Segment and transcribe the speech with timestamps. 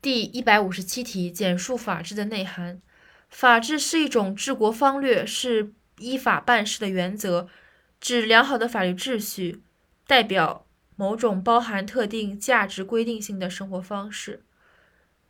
[0.00, 2.80] 第一百五十七题：简述法治的内涵。
[3.28, 7.48] 法治是一种治国方略，是依法办事的原则，
[8.00, 9.60] 指良好的法律秩序，
[10.06, 10.64] 代表
[10.94, 14.44] 某种包含特定价值规定性的生活方式。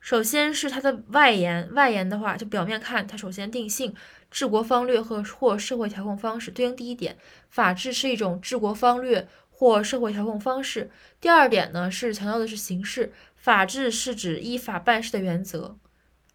[0.01, 3.95] 首先是它的外延，外延的话，就表面看，它首先定性
[4.31, 6.51] 治国方略和或社会调控方式。
[6.51, 7.17] 对应第一点，
[7.49, 9.27] 法治是一种治国方略
[9.59, 10.89] 或社会调控方式。
[11.21, 13.13] 第二点呢，是强调的是形式。
[13.35, 15.77] 法治是指依法办事的原则，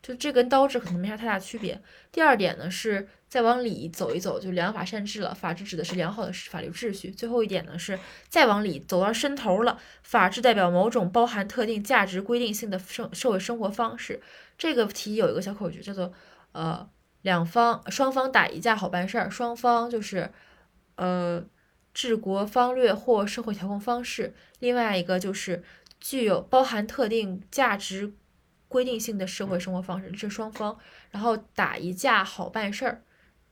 [0.02, 1.82] 就这跟刀制可能没啥太大区别。
[2.12, 5.34] 第二点呢，是再往里走一走，就良法善治了。
[5.34, 7.12] 法治指的是良好的法律秩序。
[7.12, 8.00] 最后一点呢，是
[8.30, 14.22] 再往里走到深头了，法治代表某种包含特定价值规定性的生社会生活方式。
[14.58, 16.12] 这个题有一个小口诀，叫做
[16.54, 16.90] 呃
[17.22, 19.30] 两方双方打一架好办事儿。
[19.30, 20.32] 双方就是
[20.96, 21.44] 呃
[21.94, 24.34] 治国方略或社会调控方式。
[24.60, 25.64] 另外一个就是。
[26.06, 28.12] 具有包含特定价值
[28.68, 30.78] 规定性的社会生活方式，这是双方。
[31.12, 33.02] 然后打一架好办事儿，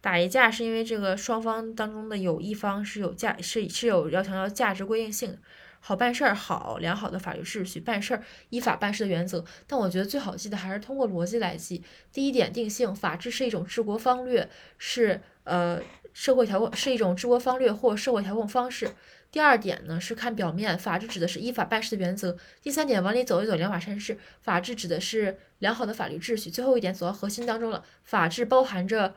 [0.01, 5.37] 打一架是因为这个双方当中的有一方是有价是是有要强调价值规定性，
[5.83, 9.43] 好办事儿好良好的法律秩序，办事儿依法办事的原则。
[9.67, 11.83] 但我觉得最好记的还是通过逻辑来记。
[12.13, 15.81] 第一点定性，法治是一种治国方略，是呃
[16.13, 18.91] 社会调控是一种治国方略或社会调控方式。
[19.31, 22.37] 第二点呢是看表面，法治指的是依法办事的原则。
[22.61, 26.51] 第三点往里走一走，良法善治，法治指的是良好的法律秩序。
[26.51, 29.15] 最后一点走到核心当中了，法治包含着，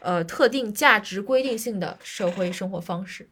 [0.00, 3.30] 呃特定价值规定性的社会生活方式。